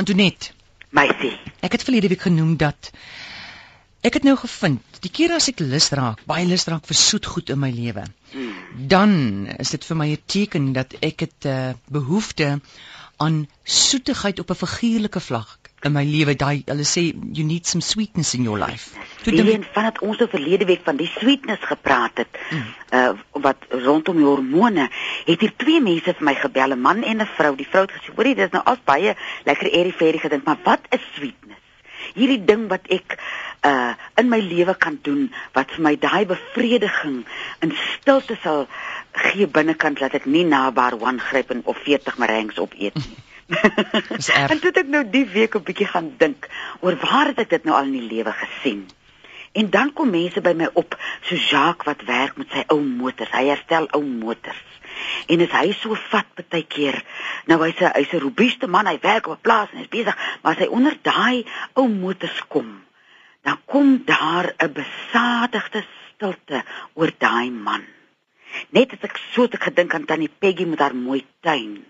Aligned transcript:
Antoinette, 0.00 0.52
Meisie. 0.96 1.34
ek 1.60 1.74
het 1.76 1.82
verlede 1.84 2.08
week 2.08 2.22
genoem 2.24 2.54
dat 2.56 2.90
ek 4.00 4.14
het 4.16 4.24
nou 4.24 4.36
gevind, 4.40 5.00
die 5.04 5.10
keer 5.12 5.34
as 5.36 5.50
ek 5.52 5.60
lus 5.60 5.90
raak, 5.92 6.22
baie 6.30 6.46
lus 6.48 6.64
raak 6.72 6.86
vir 6.88 6.96
soet 6.96 7.26
goed 7.28 7.52
in 7.52 7.60
my 7.60 7.70
lewe, 7.74 8.06
Hmm. 8.32 8.86
dan 8.88 9.12
is 9.58 9.70
dit 9.74 9.84
vir 9.84 9.96
my 9.96 10.06
'n 10.14 10.22
teken 10.26 10.72
dat 10.72 10.94
ek 11.02 11.20
het 11.26 11.44
'n 11.44 11.48
uh, 11.48 11.74
behoefte 11.90 12.60
aan 13.18 13.48
soetigheid 13.64 14.38
op 14.40 14.50
'n 14.50 14.60
figuurlike 14.64 15.20
vlak 15.20 15.59
in 15.84 15.92
my 15.92 16.04
lewe. 16.04 16.34
Daai 16.36 16.62
hulle 16.66 16.86
sê 16.88 17.04
you 17.38 17.44
need 17.44 17.66
some 17.66 17.80
sweetness 17.80 18.34
in 18.34 18.44
your 18.48 18.58
life. 18.58 18.90
Toe 19.24 19.32
dink 19.32 19.46
Alleen 19.46 19.66
vandat 19.74 20.00
ons 20.04 20.20
oor 20.20 20.30
verlede 20.32 20.66
week 20.68 20.84
van 20.88 21.00
die 21.00 21.08
sweetness 21.16 21.64
gepraat 21.72 22.22
het, 22.24 22.40
uh 22.96 23.12
wat 23.46 23.64
rondom 23.86 24.20
die 24.20 24.28
hormone, 24.28 24.88
het 25.28 25.40
hier 25.40 25.54
twee 25.56 25.80
mense 25.80 26.12
vir 26.18 26.26
my 26.30 26.34
gebel, 26.42 26.76
'n 26.76 26.80
man 26.80 27.02
en 27.02 27.22
'n 27.22 27.30
vrou. 27.36 27.54
Die 27.56 27.68
vrou 27.68 27.86
het 27.86 27.94
gesê, 27.96 28.14
"Hoorie, 28.16 28.34
dis 28.34 28.52
nou 28.52 28.62
as 28.64 28.78
baie 28.84 29.16
lekker 29.44 29.72
airy 29.72 29.92
fairy 29.92 30.18
gedink, 30.18 30.44
maar 30.44 30.58
wat 30.64 30.80
is 30.90 31.00
sweetness?" 31.14 31.58
Hierdie 32.14 32.44
ding 32.44 32.68
wat 32.68 32.86
ek 32.88 33.18
uh 33.64 33.94
in 34.16 34.28
my 34.28 34.40
lewe 34.40 34.74
kan 34.74 34.98
doen 35.02 35.32
wat 35.52 35.70
vir 35.70 35.82
my 35.82 35.96
daai 35.96 36.26
bevrediging 36.26 37.24
in 37.60 37.72
stilte 37.76 38.36
sal 38.42 38.66
gee 39.12 39.46
binnekant 39.46 39.98
dat 39.98 40.14
ek 40.14 40.26
nie 40.26 40.44
na 40.44 40.70
bar 40.70 40.96
one 40.96 41.18
gryp 41.18 41.50
en 41.50 41.62
of 41.64 41.76
40 41.84 42.18
meringues 42.18 42.58
opeet 42.58 42.94
nie. 42.94 43.16
Dis 44.16 44.28
erg. 44.28 44.50
en 44.50 44.58
toe 44.60 44.70
het 44.70 44.80
ek 44.84 44.90
nou 44.92 45.04
die 45.10 45.26
week 45.26 45.54
'n 45.54 45.66
bietjie 45.66 45.90
gaan 45.90 46.14
dink 46.18 46.48
oor 46.80 46.96
waar 47.02 47.26
het 47.32 47.38
ek 47.38 47.50
dit 47.50 47.64
nou 47.64 47.76
al 47.76 47.90
in 47.90 47.98
die 47.98 48.10
lewe 48.14 48.32
gesien. 48.32 48.88
En 49.52 49.70
dan 49.70 49.92
kom 49.92 50.10
mense 50.10 50.40
by 50.40 50.52
my 50.54 50.68
op, 50.78 50.94
so 51.26 51.34
Jacques 51.34 51.86
wat 51.86 52.04
werk 52.06 52.36
met 52.38 52.50
sy 52.54 52.62
ou 52.70 52.80
motors. 52.80 53.32
Hy 53.34 53.48
herstel 53.50 53.88
ou 53.96 54.04
motors. 54.04 54.66
En 55.26 55.42
as 55.42 55.54
hy 55.56 55.72
so 55.74 55.96
vat 56.10 56.28
baie 56.50 56.66
keer, 56.66 57.02
nou 57.50 57.58
hy's 57.64 57.80
'n 57.80 57.92
hy's 57.96 58.12
'n 58.14 58.22
robuuste 58.22 58.66
man, 58.66 58.86
hy 58.86 58.98
werk 59.02 59.26
op 59.26 59.38
'n 59.38 59.42
plaas 59.42 59.72
en 59.72 59.78
hy's 59.78 59.88
besig, 59.88 60.16
maar 60.42 60.52
as 60.54 60.62
hy 60.62 60.68
onder 60.70 60.96
daai 61.02 61.46
ou 61.74 61.88
motors 61.88 62.40
kom, 62.48 62.84
dan 63.42 63.58
kom 63.66 64.02
daar 64.04 64.54
'n 64.58 64.72
besadigde 64.72 65.84
stilte 66.14 66.62
oor 66.94 67.10
daai 67.18 67.50
man. 67.50 67.84
Net 68.70 68.92
as 68.92 69.02
ek 69.02 69.16
so 69.32 69.42
het 69.42 69.56
gedink 69.62 69.94
aan 69.94 70.04
tannie 70.04 70.30
Peggy 70.38 70.64
met 70.64 70.78
haar 70.78 70.94
mooi 70.94 71.24
tuin. 71.40 71.84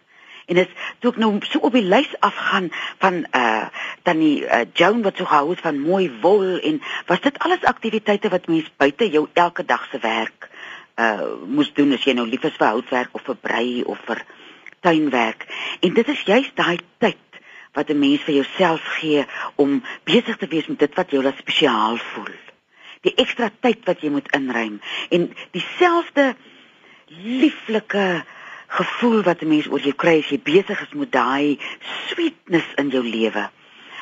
En 0.51 0.59
dit 0.59 0.71
toe 0.99 1.13
ek 1.13 1.19
nou 1.23 1.31
so 1.47 1.63
op 1.63 1.77
die 1.79 1.87
lys 1.87 2.11
afgaan 2.27 2.71
van 2.99 3.23
uh 3.39 3.69
tannie 4.03 4.43
uh, 4.43 4.65
Joan 4.75 5.05
wat 5.07 5.21
so 5.21 5.29
gehou 5.31 5.53
het 5.53 5.63
van 5.63 5.79
mooi 5.79 6.11
wol 6.25 6.59
en 6.59 6.81
was 7.07 7.23
dit 7.23 7.39
alles 7.39 7.67
aktiwiteite 7.71 8.33
wat 8.33 8.49
mens 8.51 8.71
buite 8.83 9.07
jou 9.11 9.29
elke 9.33 9.65
dag 9.65 9.87
se 9.91 10.01
werk 10.03 10.49
uh 10.99 11.29
moes 11.47 11.71
doen 11.77 11.95
as 11.95 12.03
jy 12.05 12.17
nou 12.19 12.27
lief 12.27 12.45
is 12.49 12.59
vir 12.59 12.73
houtwerk 12.73 13.15
of 13.15 13.23
vir 13.29 13.39
brei 13.47 13.83
of 13.83 14.01
vir 14.09 14.25
tuinwerk. 14.81 15.47
En 15.87 15.95
dit 15.95 16.09
is 16.09 16.27
juist 16.27 16.57
daai 16.57 16.81
tyd 16.99 17.41
wat 17.79 17.91
'n 17.91 17.99
mens 17.99 18.27
vir 18.27 18.35
jouself 18.35 18.83
gee 18.99 19.25
om 19.55 19.83
besig 20.05 20.37
te 20.37 20.51
wees 20.51 20.67
met 20.67 20.79
dit 20.79 20.95
wat 20.95 21.11
jou 21.11 21.23
laat 21.23 21.39
spesiaal 21.39 21.97
voel. 21.97 22.35
Die 23.07 23.15
ekstra 23.15 23.51
tyd 23.61 23.85
wat 23.85 24.03
jy 24.03 24.11
moet 24.11 24.35
inruim 24.35 24.81
en 25.09 25.31
dieselfde 25.51 26.35
lieflike 27.07 28.25
gevoel 28.79 29.23
wat 29.27 29.43
'n 29.43 29.49
mens 29.49 29.69
oor 29.69 29.81
jou 29.81 29.97
kry 30.03 30.19
as 30.19 30.31
jy 30.31 30.41
besig 30.43 30.81
is 30.81 30.93
met 30.95 31.13
daai 31.13 31.59
sweetness 32.09 32.69
in 32.77 32.89
jou 32.89 33.05
lewe. 33.05 33.51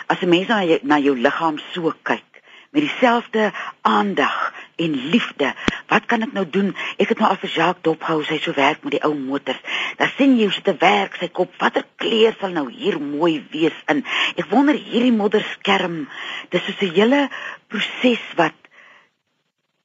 As 0.06 0.20
'n 0.20 0.28
mens 0.28 0.48
na 0.48 0.64
jou, 0.64 0.78
na 0.82 0.98
jou 0.98 1.16
liggaam 1.16 1.58
so 1.72 1.92
kyk 2.02 2.28
met 2.70 2.82
dieselfde 2.82 3.52
aandag 3.80 4.52
en 4.76 5.08
liefde, 5.10 5.54
wat 5.86 6.06
kan 6.06 6.22
ek 6.22 6.32
nou 6.32 6.44
doen? 6.50 6.76
Ek 7.00 7.08
het 7.08 7.18
nou 7.18 7.30
al 7.30 7.40
vir 7.40 7.50
Jacques 7.50 7.82
dophou, 7.82 8.20
sy 8.24 8.36
so 8.38 8.52
werk 8.52 8.84
met 8.84 8.98
die 8.98 9.02
ou 9.08 9.14
motors. 9.16 9.60
Dan 9.96 10.12
sien 10.16 10.36
jy 10.36 10.50
hoe 10.50 10.52
sy 10.52 10.62
te 10.66 10.76
werk, 10.78 11.16
sy 11.16 11.30
kop, 11.32 11.54
watter 11.58 11.86
kleur 11.96 12.36
sal 12.38 12.52
nou 12.52 12.66
hier 12.70 13.00
mooi 13.00 13.40
wees 13.50 13.76
in. 13.88 14.04
Ek 14.36 14.50
wonder 14.52 14.76
hierdie 14.76 15.14
modderskerm, 15.16 16.08
dis 16.52 16.64
soos 16.64 16.82
'n 16.82 16.94
hele 16.94 17.28
proses 17.68 18.24
wat 18.36 18.67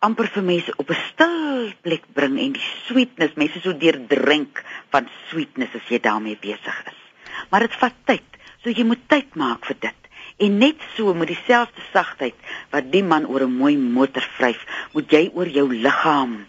amper 0.03 0.27
vir 0.35 0.43
mense 0.43 0.73
op 0.77 0.89
'n 0.91 0.99
stil 1.09 1.73
plek 1.81 2.03
bring 2.13 2.37
en 2.39 2.53
die 2.53 2.69
sweetness, 2.87 3.35
mense 3.39 3.59
so 3.63 3.73
deurdrink 3.73 4.63
van 4.91 5.07
sweetness 5.29 5.75
as 5.75 5.89
jy 5.89 5.99
daarmee 5.99 6.37
besig 6.41 6.77
is. 6.91 7.01
Maar 7.49 7.67
dit 7.67 7.75
vat 7.81 7.95
tyd, 8.05 8.29
so 8.63 8.69
jy 8.69 8.83
moet 8.83 9.03
tyd 9.07 9.35
maak 9.35 9.65
vir 9.65 9.77
dit. 9.79 9.99
En 10.37 10.57
net 10.57 10.79
so 10.95 11.13
met 11.13 11.27
dieselfde 11.27 11.81
sagtheid 11.93 12.35
wat 12.71 12.91
die 12.91 13.03
man 13.03 13.25
oor 13.25 13.43
'n 13.45 13.57
mooi 13.57 13.77
motor 13.77 14.25
vryf, 14.37 14.65
moet 14.93 15.11
jy 15.11 15.31
oor 15.33 15.47
jou 15.47 15.67
liggaam 15.73 16.45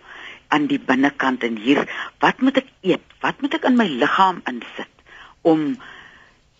aan 0.48 0.66
die 0.66 0.78
binnekant 0.78 1.42
en 1.42 1.56
hier, 1.56 1.82
wat 2.18 2.40
moet 2.40 2.56
ek 2.56 2.70
eet? 2.82 3.06
Wat 3.20 3.40
moet 3.40 3.54
ek 3.54 3.64
in 3.64 3.76
my 3.76 3.88
liggaam 3.88 4.42
insit 4.50 4.92
om 5.42 5.76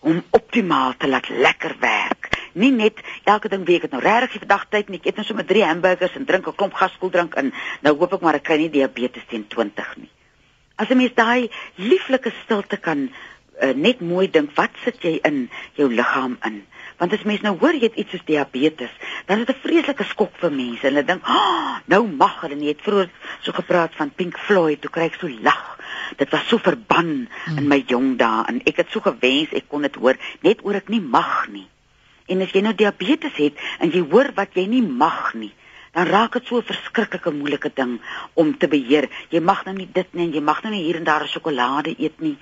om 0.05 0.23
optimaal 0.37 0.93
te 0.97 1.07
laat 1.07 1.29
lekker 1.29 1.75
werk? 1.79 2.14
Nie 2.55 2.71
net 2.71 3.01
elke 3.27 3.49
ding 3.51 3.65
wie 3.67 3.75
ek 3.75 3.87
het 3.89 3.95
nou 3.95 4.01
regtig 4.03 4.37
die 4.37 4.43
vandag 4.45 4.67
tyd 4.71 4.89
nie. 4.89 4.99
Ek 5.01 5.09
eet 5.09 5.17
nou 5.19 5.25
sommer 5.27 5.45
3 5.47 5.63
hamburgers 5.67 6.15
en 6.15 6.25
drink 6.25 6.47
'n 6.47 6.55
klomp 6.55 6.75
gaskoeldrank 6.79 7.35
in. 7.41 7.51
Nou 7.83 7.95
hoop 7.99 8.13
ek 8.15 8.21
maar 8.23 8.39
ek 8.39 8.47
kry 8.47 8.57
nie 8.57 8.69
diabetes 8.71 9.27
teen 9.27 9.47
20 9.47 9.97
nie. 9.97 10.11
As 10.75 10.89
'n 10.89 10.97
mens 10.97 11.13
daai 11.15 11.49
lieflike 11.75 12.31
stilte 12.43 12.77
kan 12.77 13.09
uh, 13.61 13.73
net 13.73 13.99
mooi 13.99 14.29
dink, 14.31 14.55
wat 14.55 14.71
sit 14.83 15.03
jy 15.03 15.19
in 15.23 15.49
jou 15.75 15.89
liggaam 15.91 16.37
in? 16.45 16.63
Want 16.97 17.13
as 17.13 17.23
mens 17.27 17.43
nou 17.43 17.57
hoor 17.59 17.75
jy 17.75 17.89
het 17.89 17.99
iets 17.99 18.15
soos 18.15 18.25
diabetes, 18.27 18.91
dan 19.27 19.39
is 19.39 19.45
dit 19.45 19.55
'n 19.55 19.67
vreeslike 19.67 20.03
skok 20.03 20.31
vir 20.39 20.51
mense. 20.51 20.87
Hulle 20.87 21.03
dink, 21.03 21.23
"Ah, 21.23 21.79
nou 21.85 22.07
mag 22.07 22.41
hulle 22.41 22.55
nie." 22.55 22.67
Het 22.67 22.81
vroeër 22.81 23.09
so 23.41 23.51
gepraat 23.51 23.95
van 23.95 24.11
Pink 24.15 24.37
Floyd, 24.37 24.81
toe 24.81 24.91
kry 24.91 25.03
ek 25.03 25.19
so 25.19 25.27
lag. 25.27 25.77
Dit 26.17 26.29
was 26.29 26.47
so 26.47 26.57
verban 26.57 27.27
in 27.57 27.67
my 27.67 27.83
jong 27.87 28.17
dae 28.17 28.45
en 28.47 28.61
ek 28.65 28.77
het 28.77 28.91
so 28.91 28.99
gewens 28.99 29.51
ek 29.51 29.67
kon 29.67 29.81
dit 29.81 29.95
hoor, 29.95 30.15
net 30.41 30.63
oor 30.63 30.75
ek 30.75 30.89
nie 30.89 31.01
mag 31.01 31.47
nie. 31.49 31.67
En 32.27 32.41
as 32.41 32.51
jy 32.51 32.61
nou 32.61 32.73
diabetes 32.73 33.35
het 33.37 33.59
en 33.79 33.91
jy 33.93 34.01
hoor 34.09 34.31
wat 34.35 34.57
jy 34.57 34.65
nie 34.67 34.81
mag 34.81 35.33
nie, 35.33 35.53
dan 35.93 36.09
raak 36.09 36.33
dit 36.33 36.47
so 36.47 36.57
'n 36.57 36.69
verskriklike 36.71 37.31
moeilike 37.31 37.71
ding 37.73 38.01
om 38.33 38.57
te 38.57 38.67
beheer. 38.67 39.09
Jy 39.29 39.39
mag 39.39 39.65
nou 39.65 39.75
nie 39.75 39.89
dit 39.91 40.13
nie 40.13 40.25
en 40.25 40.33
jy 40.33 40.41
mag 40.41 40.63
nou 40.63 40.73
nie 40.73 40.83
hier 40.83 40.95
en 40.95 41.03
daar 41.03 41.23
'n 41.23 41.27
sjokolade 41.27 41.95
eet 41.97 42.19
nie. 42.19 42.37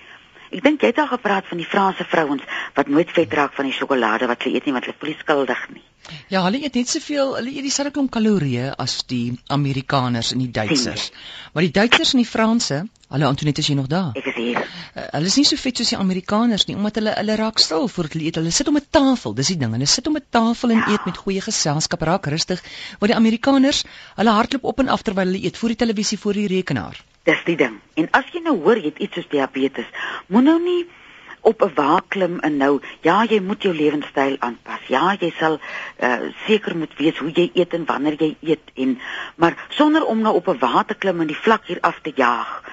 Ek 0.53 0.62
dink 0.62 0.84
jy 0.86 0.91
het 0.91 1.00
al 1.02 1.09
gepraat 1.09 1.47
van 1.50 1.58
die 1.58 1.66
Franse 1.66 2.06
vrouens 2.06 2.44
wat 2.78 2.90
nooit 2.96 3.09
vet 3.16 3.31
raak 3.34 3.56
van 3.58 3.66
die 3.66 3.74
sjokolade 3.74 4.28
wat 4.30 4.44
hulle 4.46 4.59
eet 4.59 4.68
nie 4.69 4.74
want 4.75 4.86
hulle 4.86 5.00
voel 5.02 5.16
skuldig 5.18 5.62
nie. 5.74 5.81
Ja, 6.30 6.44
hulle 6.46 6.59
eet 6.62 6.75
net 6.78 6.91
soveel, 6.91 7.31
hulle 7.38 7.52
eet 7.53 7.66
dieselfde 7.66 7.94
klomp 7.96 8.12
kalorieë 8.14 8.74
as 8.84 9.00
die 9.09 9.38
Amerikaners 9.56 10.34
en 10.36 10.44
die 10.44 10.52
Duitsers. 10.58 11.08
Maar 11.53 11.66
die 11.66 11.72
Duitsers 11.78 12.12
en 12.14 12.22
die 12.22 12.28
Franse, 12.30 12.80
hulle 13.16 13.30
Antoinette 13.30 13.64
is 13.64 13.69
jy 13.72 13.78
nog 13.80 13.88
daar? 13.94 14.12
Ek 14.19 14.28
is 14.30 14.38
hier. 14.38 14.59
Uh, 14.59 15.06
hulle 15.16 15.31
is 15.31 15.38
nie 15.40 15.46
so 15.50 15.62
vet 15.64 15.80
soos 15.81 15.94
die 15.94 16.00
Amerikaners 16.02 16.68
nie, 16.70 16.75
omdat 16.78 17.00
hulle 17.00 17.16
hulle 17.18 17.40
raak 17.40 17.64
stil 17.64 17.88
voor 17.96 18.12
hulle 18.12 18.28
eet. 18.28 18.38
Hulle 18.41 18.53
sit 18.59 18.70
om 18.70 18.78
'n 18.78 18.85
tafel, 19.00 19.38
dis 19.40 19.53
die 19.53 19.58
ding. 19.64 19.74
Hulle 19.78 19.90
sit 19.96 20.12
om 20.12 20.20
'n 20.20 20.28
tafel 20.38 20.75
en 20.75 20.84
eet 20.91 21.08
met 21.09 21.24
goeie 21.24 21.41
geselskap, 21.41 22.06
raak 22.12 22.30
rustig. 22.35 22.62
Maar 23.00 23.16
die 23.16 23.18
Amerikaners, 23.22 23.85
hulle 24.20 24.38
hardloop 24.38 24.70
op 24.74 24.85
en 24.85 24.94
af 24.97 25.02
terwyl 25.02 25.31
hulle 25.31 25.44
eet 25.46 25.58
voor 25.58 25.74
die 25.74 25.81
televisie, 25.85 26.20
voor 26.20 26.34
die 26.34 26.47
rekenaar. 26.47 27.02
Dis 27.23 27.44
die 27.47 27.56
ding. 27.56 27.79
En 27.95 28.09
as 28.11 28.28
jy 28.34 28.41
nou 28.44 28.57
hoor 28.66 28.78
jy 28.81 28.91
het 28.91 29.00
iets 29.06 29.16
soos 29.16 29.29
diabetes, 29.31 29.88
moet 30.28 30.44
nou 30.44 30.59
nie 30.59 30.84
op 31.44 31.61
'n 31.63 31.72
wa 31.75 32.01
klim 32.07 32.39
en 32.39 32.57
nou 32.57 32.81
ja, 33.01 33.23
jy 33.23 33.39
moet 33.39 33.61
jou 33.63 33.73
lewenstyl 33.75 34.35
aanpas. 34.39 34.84
Ja, 34.88 35.16
jy 35.19 35.31
sal 35.38 35.59
uh, 36.00 36.19
seker 36.45 36.75
moet 36.78 36.95
weet 36.97 37.17
hoe 37.17 37.31
jy 37.31 37.50
eet 37.53 37.73
en 37.73 37.85
wanneer 37.85 38.16
jy 38.19 38.35
eet 38.41 38.72
en 38.73 39.00
maar 39.35 39.56
sonder 39.69 40.06
om 40.06 40.22
nou 40.22 40.35
op 40.35 40.47
'n 40.47 40.59
wa 40.59 40.84
te 40.84 40.94
klim 40.94 41.22
en 41.22 41.28
die 41.28 41.44
vlak 41.45 41.66
hier 41.66 41.81
af 41.81 42.00
te 42.01 42.11
jaag. 42.16 42.63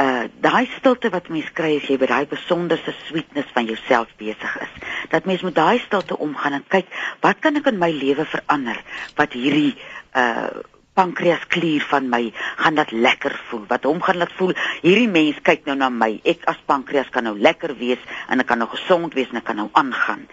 Uh 0.00 0.24
daai 0.40 0.68
stilte 0.78 1.10
wat 1.10 1.28
mens 1.28 1.52
kry 1.52 1.76
as 1.76 1.88
jy 1.88 1.98
by 1.98 2.06
daai 2.06 2.26
besonderse 2.26 2.94
sweetness 3.06 3.48
van 3.52 3.64
jouself 3.64 4.08
besig 4.16 4.60
is. 4.60 4.72
Dat 5.08 5.24
mens 5.24 5.42
met 5.42 5.54
daai 5.54 5.78
stilte 5.78 6.18
omgaan 6.18 6.52
en 6.52 6.64
kyk, 6.68 6.86
wat 7.20 7.38
kan 7.40 7.56
ek 7.56 7.66
in 7.66 7.78
my 7.78 7.90
lewe 7.90 8.24
verander 8.24 8.82
wat 9.16 9.32
hierdie 9.32 9.76
uh 10.16 10.48
pankreasklier 10.94 11.84
van 11.88 12.08
my 12.12 12.32
gaan 12.56 12.74
dat 12.74 12.90
lekker 12.90 13.34
voel. 13.48 13.64
Wat 13.68 13.84
hom 13.88 14.02
gaan 14.02 14.20
laat 14.20 14.32
voel, 14.36 14.52
hierdie 14.82 15.08
mens 15.08 15.40
kyk 15.42 15.64
nou 15.68 15.76
na 15.78 15.88
my. 15.88 16.20
Ek 16.28 16.44
as 16.50 16.60
pankreas 16.68 17.10
kan 17.12 17.24
nou 17.28 17.34
lekker 17.38 17.74
wees 17.80 18.00
en 18.28 18.40
ek 18.44 18.50
kan 18.50 18.60
nou 18.60 18.68
gesond 18.74 19.14
wees 19.16 19.32
en 19.32 19.40
ek 19.40 19.48
kan 19.48 19.60
nou 19.60 19.68
aangaan. 19.72 20.26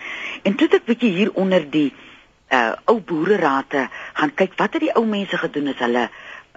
En 0.44 0.56
toe 0.60 0.68
ek 0.76 0.88
bietjie 0.90 1.16
hier 1.16 1.34
onder 1.40 1.66
die 1.72 1.90
uh 2.50 2.74
ou 2.90 2.98
boererate 3.06 3.86
gaan 4.18 4.32
kyk 4.34 4.56
wat 4.58 4.74
het 4.74 4.88
die 4.88 4.96
ou 4.98 5.06
mense 5.06 5.38
gedoen 5.38 5.70
as 5.70 5.84
hulle 5.86 6.08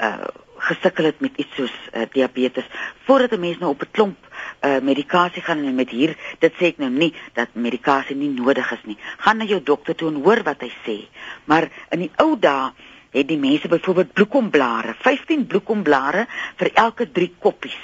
uh 0.01 0.31
gesukkel 0.63 1.09
het 1.09 1.19
met 1.21 1.35
iets 1.43 1.57
soos 1.59 1.73
uh, 1.91 2.05
diabetes 2.13 2.67
voordat 3.05 3.33
'n 3.35 3.41
mens 3.41 3.59
nou 3.59 3.71
op 3.75 3.83
'n 3.83 3.91
klomp 3.91 4.19
uh 4.63 4.79
medikasie 4.81 5.43
gaan 5.43 5.59
en 5.59 5.75
met 5.75 5.91
hier 5.91 6.17
dit 6.39 6.53
sê 6.55 6.71
ek 6.73 6.79
nou 6.79 6.91
nie 6.91 7.13
dat 7.35 7.49
medikasie 7.53 8.17
nie 8.17 8.31
nodig 8.31 8.73
is 8.73 8.85
nie. 8.85 8.99
Gaan 9.19 9.37
na 9.37 9.45
jou 9.45 9.63
dokter 9.63 9.95
toe 9.95 10.09
en 10.09 10.23
hoor 10.23 10.43
wat 10.43 10.61
hy 10.61 10.71
sê. 10.87 11.09
Maar 11.45 11.69
in 11.91 11.99
die 11.99 12.11
ou 12.17 12.39
dae 12.39 12.73
het 13.13 13.29
die 13.29 13.39
mense 13.39 13.69
byvoorbeeld 13.69 14.13
bloekomblare, 14.13 14.95
15 15.05 15.47
bloekomblare 15.47 16.27
vir 16.61 16.71
elke 16.75 17.11
3 17.13 17.35
koppies. 17.39 17.81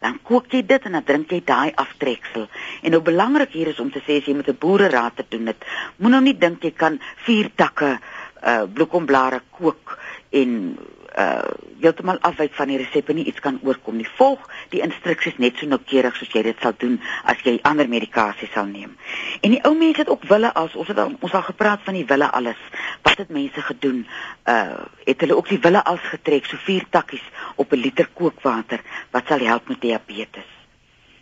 Dan 0.00 0.16
kook 0.24 0.52
jy 0.54 0.62
dit 0.64 0.86
en 0.88 0.96
dan 0.96 1.04
drink 1.04 1.32
jy 1.34 1.42
daai 1.44 1.72
aftreksel. 1.76 2.46
En 2.82 2.94
nou 2.94 3.02
belangrik 3.04 3.52
hier 3.52 3.68
is 3.74 3.80
om 3.82 3.90
te 3.92 4.00
sê 4.06 4.20
as 4.20 4.28
jy 4.28 4.34
met 4.34 4.48
'n 4.48 4.56
boereraad 4.58 5.16
te 5.16 5.24
doen 5.28 5.46
het, 5.46 5.64
moet 5.96 6.10
nou 6.10 6.22
nie 6.22 6.38
dink 6.38 6.62
jy 6.62 6.72
kan 6.72 7.00
4 7.26 7.50
takke 7.54 7.98
uh 8.40 8.64
bloekomblare 8.72 9.42
kook 9.50 9.98
en 10.30 10.78
uh 11.20 11.68
heeltemal 11.80 12.18
afwyk 12.28 12.52
van 12.52 12.68
die 12.68 12.76
resep 12.76 13.08
en 13.08 13.16
nie 13.16 13.24
iets 13.30 13.40
kan 13.40 13.56
oorkom 13.64 13.96
nie. 13.96 14.06
Volg 14.18 14.42
die 14.74 14.82
instruksies 14.84 15.38
net 15.40 15.56
so 15.56 15.68
noukeurig 15.68 16.16
soos 16.18 16.32
jy 16.34 16.42
dit 16.44 16.58
sal 16.60 16.74
doen 16.76 16.98
as 17.32 17.40
jy 17.46 17.54
ander 17.70 17.88
medikasie 17.88 18.50
sal 18.52 18.68
neem. 18.68 18.92
En 19.40 19.54
die 19.54 19.62
ou 19.64 19.72
mense 19.78 20.02
het 20.02 20.10
ook 20.12 20.26
wille 20.28 20.50
as 20.60 20.74
ons 20.76 20.90
het 20.92 21.00
al, 21.00 21.14
ons 21.24 21.36
al 21.38 21.46
gepraat 21.48 21.80
van 21.86 21.96
die 21.96 22.04
wille 22.10 22.28
alles. 22.40 22.60
Wat 23.06 23.22
het 23.24 23.32
mense 23.32 23.64
gedoen? 23.70 24.02
Uh 24.44 24.84
het 25.06 25.24
hulle 25.24 25.36
ook 25.36 25.48
die 25.48 25.62
wille 25.62 25.80
als 25.84 26.02
getrek, 26.12 26.44
so 26.46 26.60
vier 26.66 26.84
takkies 26.90 27.24
op 27.56 27.72
'n 27.72 27.80
liter 27.80 28.08
kookwater 28.14 28.84
wat 29.10 29.26
sal 29.26 29.40
help 29.40 29.68
met 29.68 29.80
diabetes. 29.80 30.50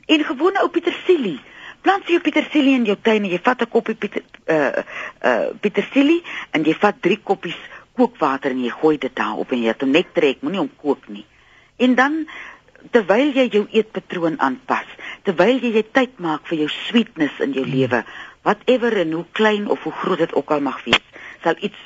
En 0.06 0.24
gewone 0.24 0.60
ou 0.60 0.68
petersilie 0.68 1.38
Plant 1.82 2.08
jy 2.10 2.18
petersilie 2.20 2.74
in 2.74 2.86
jou 2.88 2.96
tuin 3.00 3.22
en 3.22 3.30
jy 3.30 3.38
vat 3.38 3.62
'n 3.62 3.70
koppie 3.70 3.94
pieter, 3.94 4.22
uh 4.50 4.82
uh 5.22 5.46
petersilie 5.60 6.22
en 6.50 6.64
jy 6.64 6.74
vat 6.74 6.96
3 7.00 7.18
koppies 7.22 7.58
kookwater 7.98 8.54
en 8.54 8.62
jy 8.62 8.70
gooi 8.74 8.96
dit 9.02 9.14
daarop 9.16 9.52
en 9.52 9.64
jy 9.64 9.72
het 9.72 9.82
hom 9.84 9.96
net 9.96 10.14
trek, 10.14 10.42
moenie 10.42 10.62
hom 10.62 10.70
kook 10.82 11.08
nie. 11.10 11.26
En 11.82 11.96
dan 11.98 12.22
terwyl 12.94 13.32
jy 13.34 13.48
jou 13.50 13.64
eetpatroon 13.74 14.38
aanpas, 14.44 14.86
terwyl 15.26 15.58
jy 15.58 15.74
jy 15.78 15.84
tyd 15.92 16.20
maak 16.22 16.46
vir 16.50 16.64
jou 16.64 16.68
sweetness 16.86 17.40
in 17.44 17.56
jou 17.56 17.66
lewe, 17.66 18.04
whatever 18.46 18.94
en 19.02 19.16
hoe 19.18 19.26
klein 19.34 19.66
of 19.72 19.82
hoe 19.86 19.94
groot 20.02 20.22
dit 20.22 20.36
ook 20.38 20.54
al 20.54 20.62
mag 20.64 20.78
wees, 20.86 21.02
sal 21.42 21.58
iets 21.58 21.80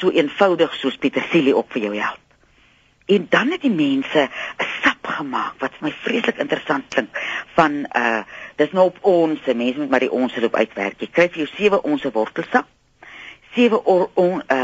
so 0.00 0.10
eenvoudig 0.10 0.74
soos 0.80 0.98
petersilie 0.98 1.54
op 1.56 1.70
vir 1.74 1.86
jou 1.86 1.94
help. 1.94 2.18
En 3.12 3.26
dan 3.30 3.50
het 3.54 3.62
die 3.62 3.74
mense 3.74 4.28
'n 4.28 4.68
sap 4.82 5.06
gemaak 5.18 5.58
wat 5.60 5.74
vir 5.78 5.88
my 5.88 5.94
vreeslik 6.04 6.38
interessant 6.38 6.88
klink 6.88 7.18
van 7.54 7.86
uh 7.96 8.22
dis 8.56 8.72
nou 8.72 8.86
op 8.86 8.98
ons, 9.00 9.40
mense 9.46 9.78
moet 9.78 9.90
maar 9.90 10.04
die 10.04 10.12
ons 10.12 10.36
loop 10.36 10.54
uitwerk. 10.54 11.00
Jy 11.00 11.08
kry 11.10 11.28
vir 11.28 11.46
jou 11.46 11.50
7 11.56 11.82
ons 11.82 12.02
wortelsap 12.02 12.66
sewe 13.54 13.84
or, 13.84 14.08
on, 14.14 14.42
uh 14.48 14.61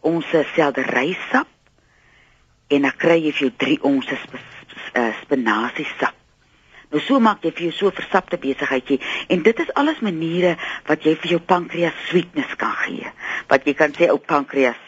ons 0.00 0.26
selderysap 0.54 1.48
en 2.70 2.86
dan 2.86 2.96
kry 2.96 3.18
jy 3.24 3.32
vir 3.34 3.46
jou 3.48 3.52
3 3.64 3.76
ons 3.90 4.06
sp 4.14 4.38
uh, 4.38 5.10
spinasiesap. 5.22 6.16
Nou 6.90 7.00
so 7.06 7.20
maak 7.22 7.44
jy 7.46 7.52
vir 7.54 7.68
jou 7.68 7.74
so 7.76 7.94
versapte 7.94 8.38
besigheidjie 8.42 8.98
en 9.30 9.42
dit 9.46 9.60
is 9.62 9.74
alles 9.78 10.00
maniere 10.02 10.56
wat 10.88 11.04
jy 11.06 11.14
vir 11.22 11.36
jou 11.36 11.40
pankreas 11.52 11.98
sweetness 12.08 12.56
kan 12.58 12.74
gee. 12.82 13.12
Wat 13.50 13.66
jy 13.66 13.76
kan 13.78 13.94
sê 13.94 14.10
ou 14.10 14.18
pankreas 14.18 14.78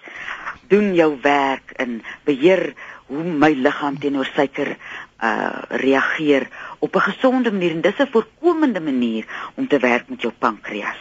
doen 0.72 0.94
jou 0.96 1.12
werk 1.22 1.74
en 1.82 2.00
beheer 2.26 2.72
hoe 3.12 3.22
my 3.44 3.52
liggaam 3.54 3.98
teenoor 4.02 4.28
suiker 4.34 4.74
uh 5.22 5.62
reageer 5.78 6.48
op 6.80 6.96
'n 6.96 7.06
gesonde 7.10 7.52
manier 7.52 7.70
en 7.70 7.80
dis 7.86 8.00
'n 8.00 8.10
voorkomende 8.10 8.80
manier 8.80 9.24
om 9.54 9.68
te 9.68 9.78
werk 9.78 10.08
met 10.08 10.22
jou 10.22 10.32
pankreas. 10.38 10.98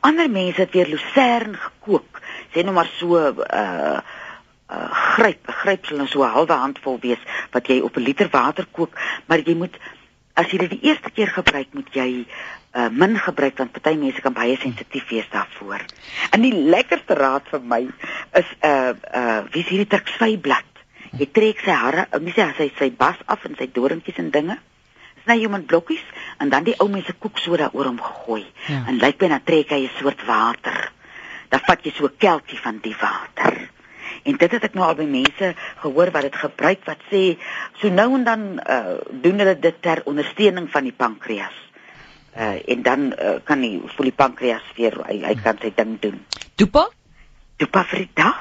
Ander 0.00 0.30
mense 0.30 0.60
het 0.60 0.72
weer 0.72 0.86
lucern 0.86 1.54
gekook. 1.54 2.19
Sê 2.54 2.64
nou 2.64 2.74
maar 2.74 2.90
so 2.98 3.18
'n 3.18 3.38
uh, 3.38 4.00
uh, 4.70 4.90
gryp, 5.14 5.48
'n 5.48 5.58
gryp 5.62 5.86
sal 5.86 5.96
nou 5.98 6.06
so 6.06 6.24
'n 6.24 6.34
halwe 6.34 6.56
handvol 6.64 6.98
wees 7.00 7.22
wat 7.52 7.66
jy 7.66 7.80
op 7.80 7.96
'n 7.96 8.06
liter 8.08 8.28
water 8.30 8.66
kook, 8.70 8.94
maar 9.26 9.38
jy 9.38 9.54
moet 9.54 9.76
as 10.34 10.50
jy 10.50 10.58
dit 10.58 10.70
die 10.70 10.88
eerste 10.88 11.10
keer 11.10 11.28
gebruik, 11.28 11.68
moet 11.74 11.90
jy 11.94 12.26
uh, 12.74 12.88
min 12.88 13.18
gebruik 13.18 13.58
want 13.58 13.72
party 13.72 13.96
mense 13.96 14.20
kan 14.20 14.32
baie 14.32 14.56
sensitief 14.56 15.08
wees 15.08 15.28
daarvoor. 15.30 15.84
En 16.30 16.40
die 16.40 16.54
lekkerste 16.54 17.14
raad 17.14 17.48
vir 17.50 17.60
my 17.60 17.82
is 18.32 18.48
'n 18.62 18.66
uh, 18.66 18.94
uh 19.14 19.42
wie 19.52 19.64
sien 19.64 19.82
die 19.84 19.92
teksvyblad. 19.96 20.68
Jy 21.18 21.26
trek 21.32 21.58
sy 21.58 21.70
hare, 21.70 22.06
nie 22.20 22.32
sê 22.32 22.54
sy 22.56 22.72
sy 22.78 22.90
bas 22.90 23.16
af 23.26 23.44
en 23.44 23.56
sy 23.58 23.66
doringkies 23.72 24.18
en 24.18 24.30
dinge 24.30 24.58
sny 25.24 25.44
hom 25.44 25.54
in 25.58 25.66
blokkies 25.68 26.04
en 26.40 26.50
dan 26.52 26.64
die 26.64 26.76
ou 26.80 26.88
mense 26.88 27.12
koeksoda 27.18 27.70
oor 27.72 27.90
hom 27.90 28.00
gegooi. 28.00 28.44
Ja. 28.68 28.84
En 28.88 28.98
lyk 29.02 29.18
binne 29.20 29.40
trek 29.44 29.70
hy 29.70 29.84
'n 29.84 29.98
soort 29.98 30.24
water. 30.26 30.92
Dan 31.50 31.60
vat 31.66 31.84
jy 31.84 31.92
so 31.92 32.06
'n 32.06 32.16
kelkie 32.18 32.58
van 32.58 32.78
die 32.82 32.96
water. 33.00 33.70
En 34.22 34.36
dit 34.36 34.52
het 34.52 34.64
ek 34.64 34.74
nou 34.76 34.84
al 34.86 34.98
by 34.98 35.06
mense 35.08 35.54
gehoor 35.82 36.10
wat 36.14 36.28
dit 36.28 36.36
gebruik 36.36 36.84
wat 36.88 37.02
sê 37.10 37.22
so 37.80 37.88
nou 37.88 38.14
en 38.18 38.24
dan 38.24 38.60
uh, 38.60 39.00
doen 39.24 39.42
hulle 39.42 39.56
dit 39.58 39.82
ter 39.82 40.02
ondersteuning 40.04 40.68
van 40.70 40.88
die 40.88 40.96
pankreas. 40.96 41.56
Uh, 42.36 42.60
en 42.68 42.82
dan 42.82 43.10
uh, 43.12 43.38
kan 43.44 43.60
die 43.60 43.80
voel 43.96 44.10
die 44.10 44.16
pankreas 44.16 44.66
weer 44.76 44.94
hy, 45.06 45.18
hy 45.24 45.34
kan 45.42 45.58
sy 45.62 45.72
ding 45.74 45.96
doen. 46.00 46.20
Toepa? 46.54 46.86
Toepa 47.58 47.84
vir 47.90 48.04
die 48.04 48.14
dag 48.14 48.38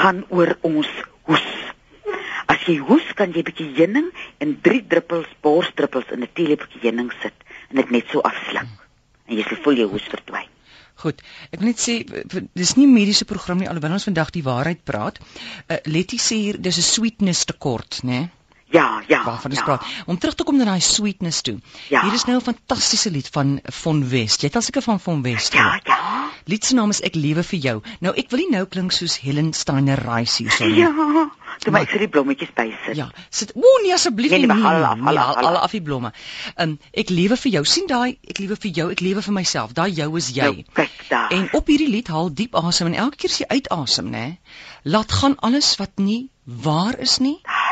gaan 0.00 0.24
oor 0.32 0.56
ons 0.66 0.88
hoes. 1.28 1.46
As 2.46 2.62
jy 2.64 2.78
hoes, 2.78 3.06
kan 3.18 3.34
jy 3.34 3.42
'n 3.42 3.48
bietjie 3.50 3.70
heuning 3.76 4.08
en 4.38 4.58
3 4.62 4.86
druppels 4.86 5.28
borsdruppels 5.42 6.10
in 6.14 6.22
'n 6.22 6.32
teelepeltjie 6.32 6.80
heuning 6.88 7.12
sit 7.22 7.34
en 7.70 7.76
dit 7.76 7.90
net 7.90 8.06
so 8.10 8.20
afsluk. 8.20 8.70
En 9.26 9.36
jy 9.36 9.42
sal 9.42 9.62
voel 9.62 9.82
jou 9.82 9.88
hoes 9.90 10.08
verdwyn. 10.08 10.55
Goed. 10.96 11.20
Ek 11.52 11.60
wil 11.60 11.68
net 11.68 11.82
sê 11.82 11.98
dis 12.56 12.74
nie 12.76 12.86
mediese 12.88 13.24
program 13.28 13.60
nie 13.60 13.68
alhoewel 13.68 13.98
ons 13.98 14.08
vandag 14.08 14.32
die 14.32 14.44
waarheid 14.46 14.84
praat. 14.84 15.20
Uh, 15.68 15.76
Letty 15.84 16.16
sê 16.16 16.40
hier 16.40 16.60
dis 16.60 16.78
'n 16.78 16.88
sweetness 16.94 17.44
tekort, 17.44 18.02
né? 18.02 18.20
Nee? 18.20 18.30
Ja, 18.68 19.02
ja. 19.06 19.24
Waarvan 19.24 19.50
ja. 19.50 19.62
praat? 19.62 19.84
Om 20.06 20.18
terug 20.18 20.34
te 20.34 20.44
kom 20.44 20.56
na 20.58 20.64
daai 20.64 20.80
sweetness 20.80 21.40
toe. 21.46 21.58
Ja. 21.88 22.02
Hier 22.02 22.12
is 22.12 22.24
nou 22.24 22.36
'n 22.36 22.42
fantastiese 22.42 23.10
lied 23.10 23.28
van 23.32 23.60
Von 23.64 24.08
West. 24.08 24.40
Jy 24.40 24.46
het 24.46 24.56
al 24.56 24.62
seker 24.62 24.82
van 24.82 25.00
Von 25.00 25.22
West 25.22 25.54
gehoor. 25.54 25.80
Ja, 25.84 25.96
ja. 25.96 26.30
Lied 26.44 26.64
se 26.64 26.74
naam 26.74 26.90
is 26.90 27.00
Ek 27.00 27.14
lewe 27.14 27.42
vir 27.42 27.58
jou. 27.58 27.82
Nou 28.00 28.14
ek 28.14 28.30
wil 28.30 28.38
nie 28.38 28.50
nou 28.50 28.66
klink 28.66 28.92
soos 28.92 29.18
Helen 29.18 29.52
Steiner 29.52 29.98
Rice 29.98 30.42
hier 30.42 30.50
so 30.50 30.66
nie. 30.66 30.80
Ja. 30.80 31.30
Toe 31.64 31.72
maar 31.72 31.86
ek 31.86 31.94
sit 31.94 32.04
die 32.04 32.10
blommetjies 32.12 32.52
by 32.56 32.66
sit. 32.84 32.96
Ja. 32.98 33.08
Sit 33.30 33.54
o 33.56 33.72
nee 33.82 33.94
asseblief 33.94 34.30
nee, 34.30 34.46
nie. 34.46 34.64
Al 34.72 34.84
af, 34.90 35.00
al 35.00 35.18
af, 35.18 35.42
al 35.42 35.58
af 35.62 35.74
die 35.76 35.82
blomme. 35.82 36.12
Ehm 36.54 36.76
um, 36.76 36.78
ek 36.92 37.10
lewe 37.10 37.36
vir 37.36 37.52
jou. 37.58 37.64
sien 37.64 37.86
daai 37.90 38.18
ek 38.28 38.38
lewe 38.38 38.56
vir 38.56 38.72
jou, 38.80 38.90
ek 38.92 39.00
lewe 39.00 39.22
vir 39.22 39.36
myself. 39.40 39.72
Daai 39.72 39.90
jou 39.90 40.10
is 40.16 40.30
jy. 40.36 40.52
Nou, 40.52 40.64
kyk 40.80 40.96
daar. 41.08 41.32
En 41.32 41.48
op 41.52 41.66
hierdie 41.66 41.90
lied 41.90 42.08
haal 42.08 42.32
diep 42.32 42.56
asem 42.56 42.92
en 42.92 42.98
elke 43.06 43.24
keer 43.24 43.30
as 43.30 43.40
jy 43.42 43.48
uitasem, 43.50 44.10
nê, 44.12 44.26
laat 44.84 45.12
gaan 45.12 45.38
alles 45.40 45.74
wat 45.80 45.98
nie 45.98 46.28
waar 46.44 46.98
is 47.02 47.18
nie. 47.18 47.38
Daar 47.42 47.66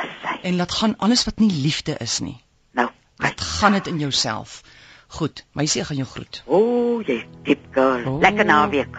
en 0.44 0.56
laat 0.56 0.72
gaan 0.72 0.96
alles 0.96 1.24
wat 1.24 1.38
nie 1.38 1.52
liefde 1.52 1.96
is 2.00 2.18
nie. 2.20 2.36
Nou, 2.70 2.88
wat 3.16 3.40
gaan 3.40 3.72
dit 3.72 3.86
in 3.86 3.98
jouself? 3.98 4.62
Goed, 5.06 5.44
my 5.52 5.64
sê 5.66 5.84
gaan 5.86 5.96
jou 5.96 6.08
groet. 6.08 6.42
O, 6.44 6.58
oh, 6.58 7.06
jy 7.06 7.22
diep 7.46 7.64
girl. 7.72 8.04
Oh. 8.10 8.20
Lekker 8.20 8.44
naweek. 8.44 8.98